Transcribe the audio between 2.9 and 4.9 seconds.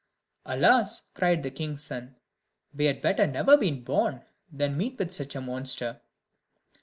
better never have been born than